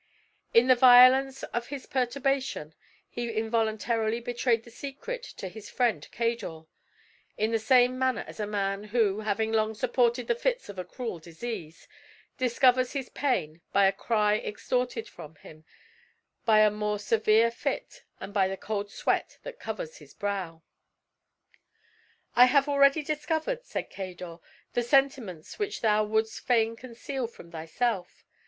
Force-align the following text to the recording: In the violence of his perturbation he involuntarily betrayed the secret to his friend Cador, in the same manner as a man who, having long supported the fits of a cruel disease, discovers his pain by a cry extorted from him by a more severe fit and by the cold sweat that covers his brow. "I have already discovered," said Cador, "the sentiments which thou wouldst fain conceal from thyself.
In 0.51 0.65
the 0.65 0.73
violence 0.73 1.43
of 1.43 1.67
his 1.67 1.85
perturbation 1.85 2.73
he 3.07 3.31
involuntarily 3.31 4.19
betrayed 4.19 4.63
the 4.63 4.71
secret 4.71 5.21
to 5.37 5.47
his 5.47 5.69
friend 5.69 6.07
Cador, 6.11 6.65
in 7.37 7.51
the 7.51 7.59
same 7.59 7.99
manner 7.99 8.25
as 8.27 8.39
a 8.39 8.47
man 8.47 8.85
who, 8.85 9.19
having 9.19 9.51
long 9.51 9.75
supported 9.75 10.25
the 10.27 10.33
fits 10.33 10.69
of 10.69 10.79
a 10.79 10.83
cruel 10.83 11.19
disease, 11.19 11.87
discovers 12.39 12.93
his 12.93 13.09
pain 13.09 13.61
by 13.73 13.85
a 13.85 13.91
cry 13.91 14.39
extorted 14.39 15.07
from 15.07 15.35
him 15.35 15.65
by 16.45 16.61
a 16.61 16.71
more 16.71 16.97
severe 16.97 17.51
fit 17.51 18.01
and 18.19 18.33
by 18.33 18.47
the 18.47 18.57
cold 18.57 18.89
sweat 18.89 19.37
that 19.43 19.59
covers 19.59 19.97
his 19.97 20.15
brow. 20.15 20.63
"I 22.35 22.45
have 22.45 22.67
already 22.67 23.03
discovered," 23.03 23.65
said 23.65 23.91
Cador, 23.91 24.37
"the 24.73 24.81
sentiments 24.81 25.59
which 25.59 25.81
thou 25.81 26.03
wouldst 26.05 26.39
fain 26.39 26.75
conceal 26.75 27.27
from 27.27 27.51
thyself. 27.51 28.25